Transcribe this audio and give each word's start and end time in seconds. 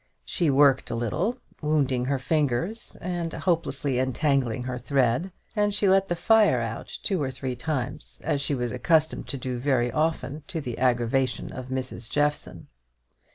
She 0.25 0.49
worked 0.49 0.89
a 0.89 0.95
little, 0.95 1.37
wounding 1.61 2.05
her 2.05 2.17
fingers, 2.17 2.97
and 2.99 3.31
hopelessly 3.33 3.99
entangling 3.99 4.63
her 4.63 4.79
thread; 4.79 5.31
and 5.55 5.75
she 5.75 5.87
let 5.87 6.07
the 6.07 6.15
fire 6.15 6.59
out 6.59 6.91
two 7.03 7.21
or 7.21 7.29
three 7.29 7.55
times, 7.55 8.19
as 8.23 8.41
she 8.41 8.55
was 8.55 8.71
accustomed 8.71 9.27
to 9.27 9.37
do 9.37 9.59
very 9.59 9.91
often, 9.91 10.41
to 10.47 10.59
the 10.59 10.79
aggravation 10.79 11.51
of 11.51 11.67
Mrs. 11.67 12.09
Jeffson. 12.09 12.65